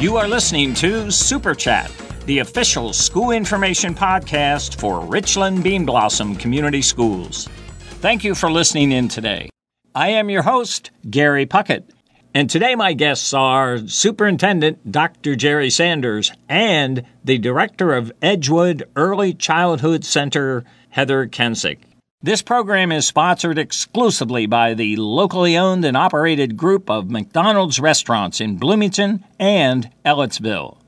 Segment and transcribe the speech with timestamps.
[0.00, 1.90] You are listening to Super Chat,
[2.24, 7.48] the official school information podcast for Richland Bean Blossom Community Schools.
[8.00, 9.50] Thank you for listening in today.
[9.96, 11.82] I am your host, Gary Puckett,
[12.32, 15.34] and today my guests are Superintendent Dr.
[15.34, 21.78] Jerry Sanders and the Director of Edgewood Early Childhood Center, Heather Kensek.
[22.20, 28.40] This program is sponsored exclusively by the locally owned and operated group of McDonald's restaurants
[28.40, 30.78] in Bloomington and Ellettsville.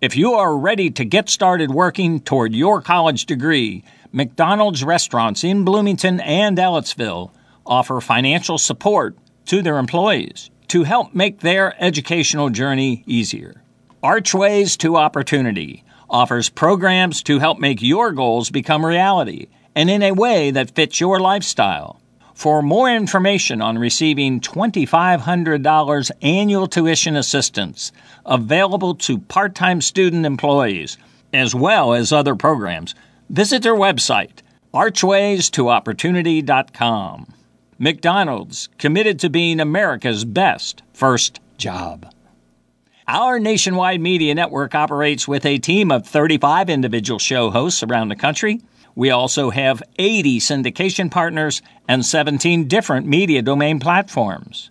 [0.00, 5.64] If you are ready to get started working toward your college degree, McDonald's restaurants in
[5.64, 7.32] Bloomington and Ellettsville
[7.66, 13.64] offer financial support to their employees to help make their educational journey easier.
[14.00, 19.48] Archways to Opportunity offers programs to help make your goals become reality
[19.78, 22.00] and in a way that fits your lifestyle.
[22.34, 27.92] For more information on receiving $2,500 annual tuition assistance
[28.26, 30.98] available to part time student employees,
[31.32, 32.96] as well as other programs,
[33.30, 34.40] visit their website,
[34.74, 37.34] archwaystoopportunity.com.
[37.78, 42.12] McDonald's, committed to being America's best first job.
[43.06, 48.16] Our nationwide media network operates with a team of 35 individual show hosts around the
[48.16, 48.60] country
[48.94, 54.70] we also have 80 syndication partners and 17 different media domain platforms.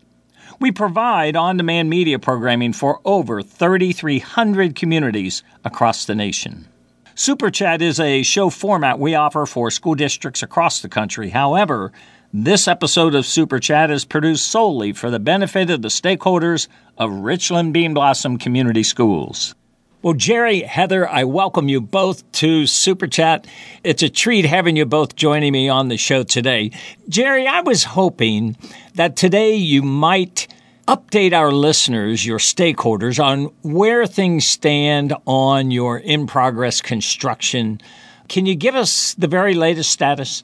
[0.60, 6.68] We provide on demand media programming for over 3,300 communities across the nation.
[7.14, 11.30] Super Chat is a show format we offer for school districts across the country.
[11.30, 11.92] However,
[12.34, 17.12] this episode of Super Chat is produced solely for the benefit of the stakeholders of
[17.12, 19.56] Richland Bean Blossom Community Schools.
[20.04, 23.48] Well, Jerry, Heather, I welcome you both to Super Chat.
[23.84, 26.70] It's a treat having you both joining me on the show today.
[27.10, 28.56] Jerry, I was hoping
[28.94, 30.48] that today you might
[30.88, 37.82] update our listeners, your stakeholders, on where things stand on your in progress construction.
[38.28, 40.44] Can you give us the very latest status?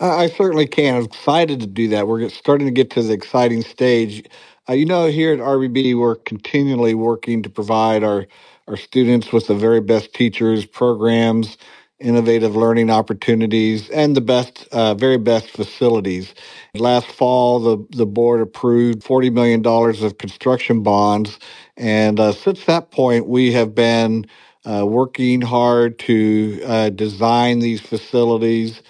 [0.00, 0.96] I certainly can.
[0.96, 2.08] I'm excited to do that.
[2.08, 4.28] We're starting to get to the exciting stage.
[4.68, 8.26] Uh, you know, here at RBB, we're continually working to provide our
[8.68, 11.56] our students with the very best teachers, programs,
[11.98, 16.34] innovative learning opportunities, and the best, uh, very best facilities.
[16.74, 19.66] Last fall, the, the board approved $40 million
[20.04, 21.38] of construction bonds.
[21.76, 24.26] And uh, since that point, we have been
[24.64, 28.82] uh, working hard to uh, design these facilities.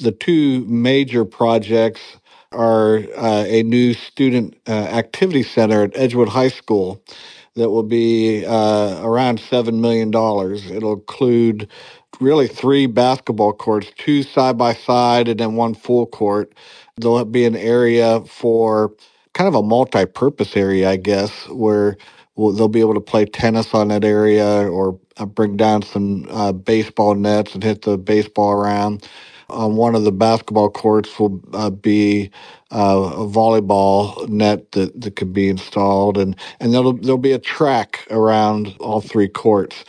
[0.00, 2.00] The two major projects
[2.52, 7.02] are uh, a new student uh, activity center at Edgewood High School
[7.56, 10.08] that will be uh, around $7 million.
[10.10, 11.68] It'll include
[12.20, 16.54] really three basketball courts, two side by side, and then one full court.
[16.96, 18.94] There'll be an area for
[19.34, 21.96] kind of a multi purpose area, I guess, where
[22.36, 26.26] we'll, they'll be able to play tennis on that area or uh, bring down some
[26.30, 29.08] uh, baseball nets and hit the baseball around
[29.50, 32.30] on one of the basketball courts will uh, be
[32.72, 37.38] uh, a volleyball net that, that could be installed, and and there'll there'll be a
[37.38, 39.84] track around all three courts.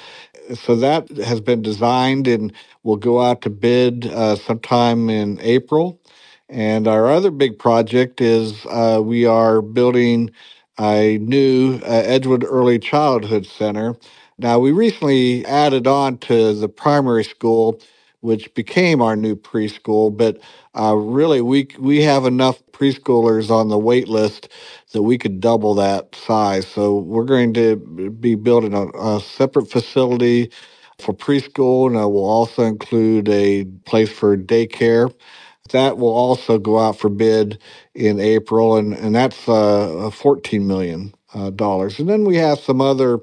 [0.56, 2.54] So that has been designed and
[2.84, 6.02] will go out to bid uh, sometime in April.
[6.50, 10.32] And our other big project is uh, we are building
[10.80, 13.96] a new uh, Edgewood Early Childhood Center.
[14.38, 17.80] Now, we recently added on to the primary school
[18.24, 20.16] which became our new preschool.
[20.16, 20.40] But
[20.80, 24.50] uh, really, we we have enough preschoolers on the wait list
[24.94, 26.68] that we could double that size.
[26.68, 27.78] So we're going to
[28.20, 30.52] be building a, a separate facility
[31.00, 35.14] for preschool, and it will also include a place for daycare.
[35.72, 37.60] That will also go out for bid
[37.96, 41.14] in April, and, and that's uh, $14 million.
[41.34, 41.52] Uh,
[42.00, 43.20] and then we have some other,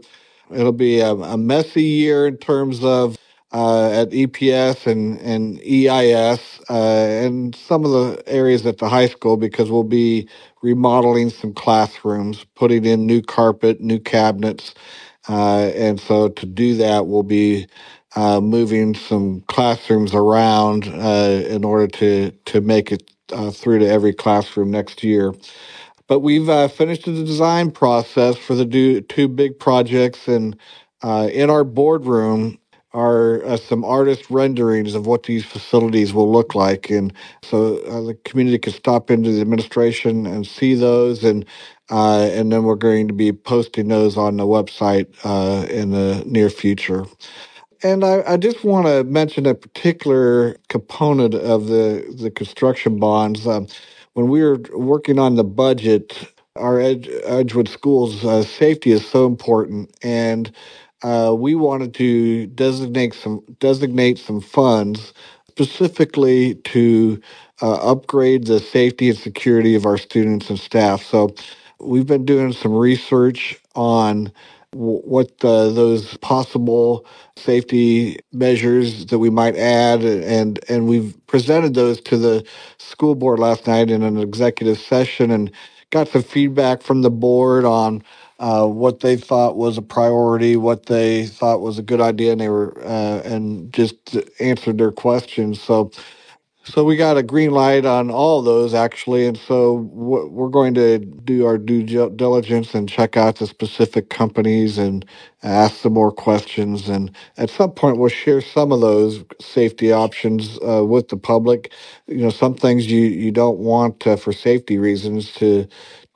[0.50, 3.16] it'll be a, a messy year in terms of
[3.52, 6.74] uh, at EPS and, and EIS uh,
[7.24, 10.28] and some of the areas at the high school because we'll be
[10.62, 14.74] remodeling some classrooms, putting in new carpet, new cabinets.
[15.28, 17.66] Uh, and so to do that, we'll be
[18.16, 23.88] uh, moving some classrooms around uh, in order to, to make it uh, through to
[23.88, 25.34] every classroom next year.
[26.08, 28.66] But we've finished the design process for the
[29.08, 30.56] two big projects and
[31.04, 32.58] in our boardroom
[32.92, 36.90] are uh, some artist renderings of what these facilities will look like.
[36.90, 41.24] And so uh, the community can stop into the administration and see those.
[41.24, 41.46] And
[41.90, 46.22] uh, and then we're going to be posting those on the website uh, in the
[46.26, 47.04] near future.
[47.82, 53.46] And I, I just want to mention a particular component of the, the construction bonds.
[53.46, 53.68] Um,
[54.14, 59.26] when we were working on the budget, our Edge, Edgewood Schools uh, safety is so
[59.26, 60.52] important, and
[61.02, 65.14] uh, we wanted to designate some designate some funds
[65.48, 67.20] specifically to
[67.62, 71.02] uh, upgrade the safety and security of our students and staff.
[71.04, 71.34] So
[71.80, 74.32] we've been doing some research on
[74.72, 77.06] what those possible
[77.36, 82.46] safety measures that we might add and and we've presented those to the
[82.78, 85.50] school board last night in an executive session and
[85.90, 88.02] got some feedback from the board on
[88.40, 92.42] uh, what they thought was a priority, what they thought was a good idea, and
[92.42, 95.62] they were uh, and just answered their questions.
[95.62, 95.92] So
[96.64, 100.98] so we got a green light on all those actually, and so we're going to
[100.98, 105.04] do our due diligence and check out the specific companies and
[105.42, 106.88] ask some more questions.
[106.88, 111.72] And at some point, we'll share some of those safety options uh, with the public.
[112.06, 115.66] You know, some things you you don't want uh, for safety reasons to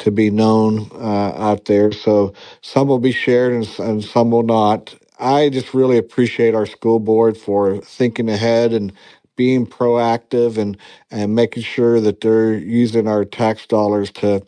[0.01, 1.93] to be known uh, out there.
[1.93, 4.95] So some will be shared and, and some will not.
[5.19, 8.93] I just really appreciate our school board for thinking ahead and
[9.37, 10.77] being proactive and
[11.11, 14.43] and making sure that they're using our tax dollars to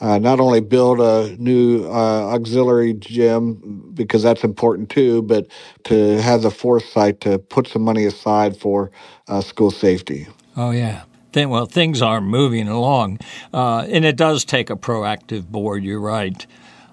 [0.00, 5.46] uh, not only build a new uh, auxiliary gym because that's important too, but
[5.84, 8.90] to have the foresight to put some money aside for
[9.26, 10.26] uh, school safety.
[10.56, 11.04] Oh yeah.
[11.34, 13.20] Well, things are moving along,
[13.54, 15.84] uh, and it does take a proactive board.
[15.84, 16.44] You're right.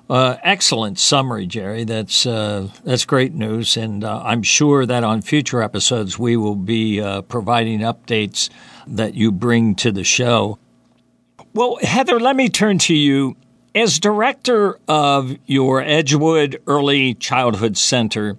[0.07, 1.83] Uh, excellent summary, Jerry.
[1.83, 6.55] That's uh, that's great news, and uh, I'm sure that on future episodes we will
[6.55, 8.49] be uh, providing updates
[8.85, 10.59] that you bring to the show.
[11.53, 13.35] Well, Heather, let me turn to you
[13.73, 18.37] as director of your Edgewood Early Childhood Center.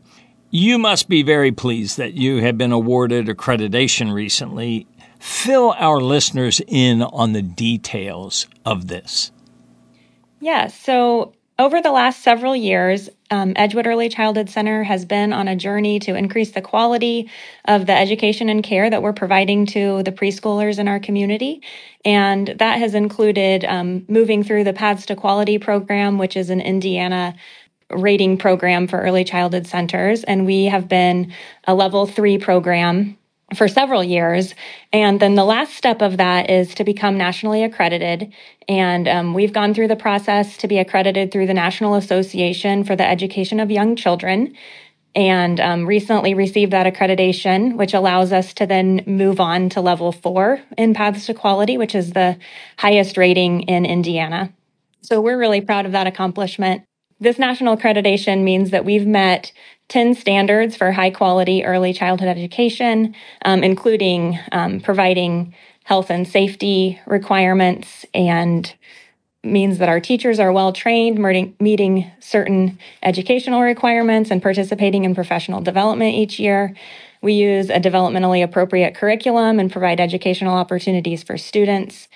[0.50, 4.86] You must be very pleased that you have been awarded accreditation recently.
[5.18, 9.32] Fill our listeners in on the details of this.
[10.40, 15.48] Yeah, so over the last several years, um, Edgewood Early Childhood Center has been on
[15.48, 17.30] a journey to increase the quality
[17.64, 21.62] of the education and care that we're providing to the preschoolers in our community.
[22.04, 26.60] And that has included um, moving through the Paths to Quality program, which is an
[26.60, 27.34] Indiana
[27.90, 30.24] rating program for early childhood centers.
[30.24, 31.32] And we have been
[31.66, 33.15] a level three program
[33.54, 34.54] for several years.
[34.92, 38.32] And then the last step of that is to become nationally accredited.
[38.68, 42.96] And um, we've gone through the process to be accredited through the National Association for
[42.96, 44.54] the Education of Young Children.
[45.14, 50.12] And um, recently received that accreditation, which allows us to then move on to level
[50.12, 52.36] four in Paths to Quality, which is the
[52.78, 54.52] highest rating in Indiana.
[55.00, 56.82] So we're really proud of that accomplishment.
[57.18, 59.52] This national accreditation means that we've met
[59.88, 65.54] 10 standards for high quality early childhood education, um, including um, providing
[65.84, 68.74] health and safety requirements and
[69.44, 71.18] means that our teachers are well trained,
[71.60, 76.74] meeting certain educational requirements and participating in professional development each year.
[77.22, 82.08] We use a developmentally appropriate curriculum and provide educational opportunities for students,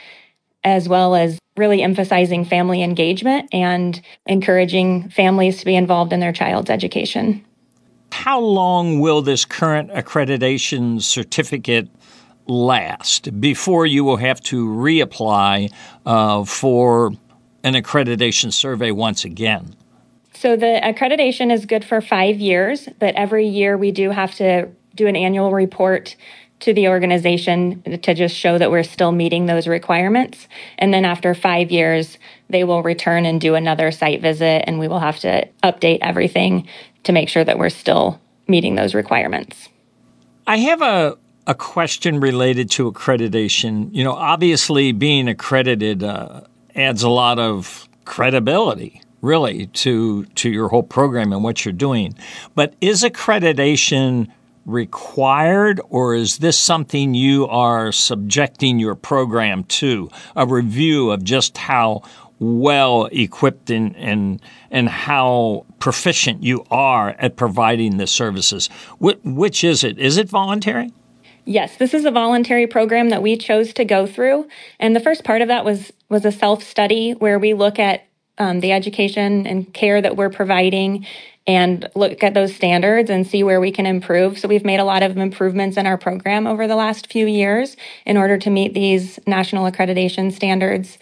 [0.65, 6.33] as well as really emphasizing family engagement and encouraging families to be involved in their
[6.33, 7.45] child's education.
[8.13, 11.89] How long will this current accreditation certificate
[12.47, 15.73] last before you will have to reapply
[16.05, 17.13] uh, for
[17.63, 19.75] an accreditation survey once again?
[20.35, 24.69] So the accreditation is good for five years, but every year we do have to
[24.95, 26.17] do an annual report
[26.61, 30.47] to the organization to just show that we're still meeting those requirements.
[30.79, 32.19] And then after five years,
[32.51, 36.69] they will return and do another site visit, and we will have to update everything
[37.05, 39.69] to make sure that we're still meeting those requirements.
[40.47, 41.17] I have a,
[41.47, 43.95] a question related to accreditation.
[43.95, 46.43] You know, obviously, being accredited uh,
[46.75, 52.15] adds a lot of credibility really to to your whole program and what you're doing.
[52.55, 54.29] But is accreditation
[54.67, 60.11] required, or is this something you are subjecting your program to?
[60.37, 62.03] A review of just how
[62.41, 68.69] well equipped and, and, and how proficient you are at providing the services.
[68.99, 69.99] Wh- which is it?
[69.99, 70.93] Is it voluntary?
[71.45, 75.25] Yes, this is a voluntary program that we chose to go through, and the first
[75.25, 78.07] part of that was was a self study where we look at
[78.39, 81.07] um, the education and care that we're providing
[81.47, 84.39] and look at those standards and see where we can improve.
[84.39, 87.77] So we've made a lot of improvements in our program over the last few years
[88.07, 90.99] in order to meet these national accreditation standards.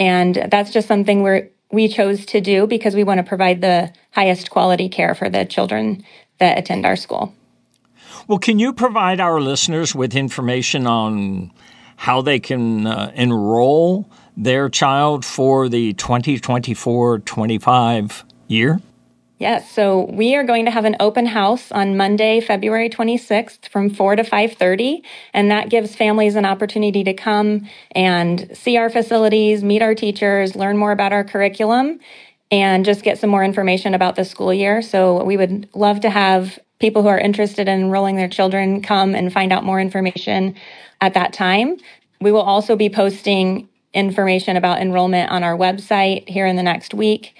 [0.00, 3.92] And that's just something where we chose to do because we want to provide the
[4.12, 6.02] highest quality care for the children
[6.38, 7.34] that attend our school.
[8.26, 11.52] Well, can you provide our listeners with information on
[11.96, 18.80] how they can uh, enroll their child for the 2024 25 year?
[19.40, 23.88] Yes, so we are going to have an open house on Monday, February 26th from
[23.88, 29.64] 4 to 5:30, and that gives families an opportunity to come and see our facilities,
[29.64, 32.00] meet our teachers, learn more about our curriculum,
[32.50, 34.82] and just get some more information about the school year.
[34.82, 39.14] So we would love to have people who are interested in enrolling their children come
[39.14, 40.54] and find out more information
[41.00, 41.78] at that time.
[42.20, 46.92] We will also be posting information about enrollment on our website here in the next
[46.92, 47.34] week.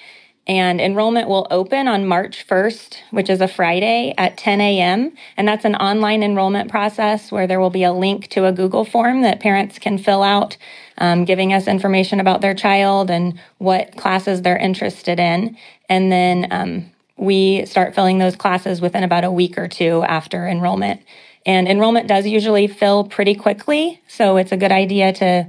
[0.46, 5.12] And enrollment will open on March 1st, which is a Friday at 10 a.m.
[5.36, 8.84] And that's an online enrollment process where there will be a link to a Google
[8.84, 10.56] form that parents can fill out,
[10.98, 15.56] um, giving us information about their child and what classes they're interested in.
[15.88, 20.48] And then um, we start filling those classes within about a week or two after
[20.48, 21.02] enrollment.
[21.44, 24.00] And enrollment does usually fill pretty quickly.
[24.08, 25.48] So it's a good idea to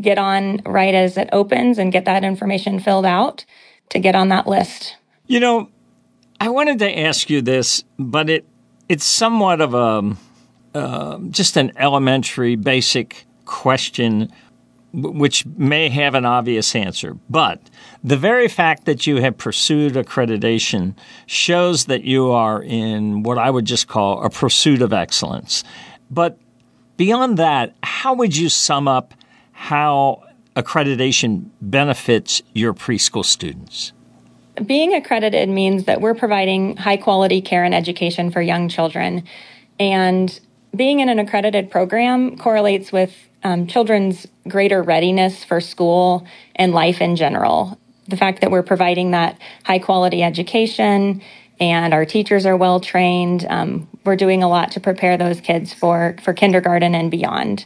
[0.00, 3.44] get on right as it opens and get that information filled out
[3.90, 4.96] to get on that list.
[5.26, 5.70] You know,
[6.40, 8.46] I wanted to ask you this, but it
[8.88, 10.16] it's somewhat of a
[10.74, 14.32] uh, just an elementary, basic question,
[14.92, 17.16] which may have an obvious answer.
[17.30, 17.60] But
[18.02, 23.50] the very fact that you have pursued accreditation shows that you are in what I
[23.50, 25.62] would just call a pursuit of excellence.
[26.10, 26.38] But
[26.96, 29.14] beyond that, how would you sum up
[29.52, 30.23] how
[30.56, 33.92] accreditation benefits your preschool students?
[34.64, 39.24] Being accredited means that we're providing high quality care and education for young children.
[39.80, 40.38] And
[40.74, 47.00] being in an accredited program correlates with um, children's greater readiness for school and life
[47.00, 47.78] in general.
[48.08, 51.22] The fact that we're providing that high quality education
[51.60, 55.72] and our teachers are well trained, um, we're doing a lot to prepare those kids
[55.72, 57.64] for, for kindergarten and beyond.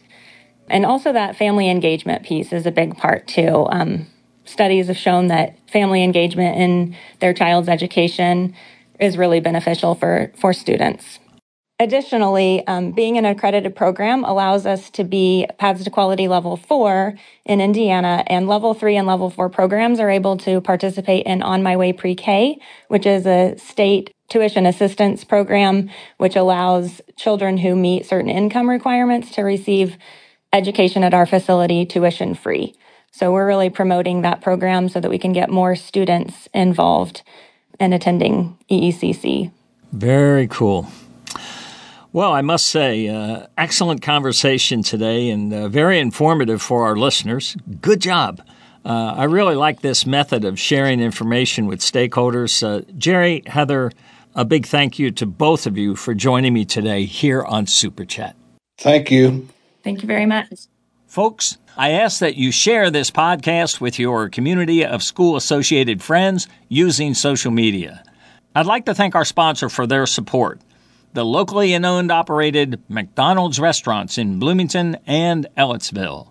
[0.70, 3.66] And also, that family engagement piece is a big part too.
[3.70, 4.06] Um,
[4.44, 8.54] studies have shown that family engagement in their child's education
[8.98, 11.20] is really beneficial for, for students.
[11.80, 17.14] Additionally, um, being an accredited program allows us to be Paths to Quality Level 4
[17.44, 21.62] in Indiana, and Level 3 and Level 4 programs are able to participate in On
[21.62, 22.58] My Way Pre K,
[22.88, 29.30] which is a state tuition assistance program, which allows children who meet certain income requirements
[29.36, 29.96] to receive
[30.52, 32.74] education at our facility tuition free.
[33.10, 37.22] So we're really promoting that program so that we can get more students involved
[37.80, 39.50] in attending EECC.
[39.92, 40.88] Very cool.
[42.12, 47.56] Well, I must say, uh, excellent conversation today and uh, very informative for our listeners.
[47.80, 48.40] Good job.
[48.84, 52.62] Uh, I really like this method of sharing information with stakeholders.
[52.62, 53.92] Uh, Jerry, Heather,
[54.34, 58.04] a big thank you to both of you for joining me today here on Super
[58.04, 58.36] Chat.
[58.78, 59.48] Thank you.
[59.82, 60.48] Thank you very much.
[61.06, 66.48] Folks, I ask that you share this podcast with your community of school associated friends
[66.68, 68.02] using social media.
[68.54, 70.60] I'd like to thank our sponsor for their support
[71.14, 76.28] the locally owned operated McDonald's restaurants in Bloomington and Ellettsville.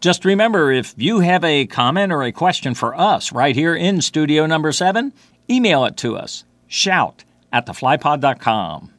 [0.00, 4.02] Just remember if you have a comment or a question for us right here in
[4.02, 5.12] studio number seven,
[5.48, 6.44] email it to us.
[6.68, 8.92] Shout at theflypod.com.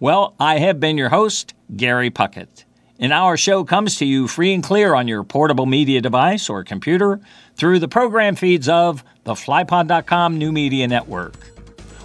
[0.00, 2.65] Well, I have been your host, Gary Puckett
[2.98, 6.64] and our show comes to you free and clear on your portable media device or
[6.64, 7.20] computer
[7.54, 11.34] through the program feeds of the flypod.com new media network.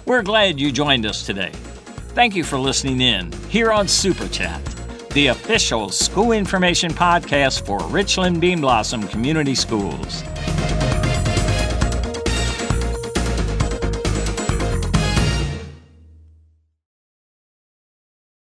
[0.04, 1.52] We're glad you joined us today.
[2.14, 4.62] Thank you for listening in here on Super Chat,
[5.10, 10.22] the official school information podcast for Richland Bean Blossom Community Schools.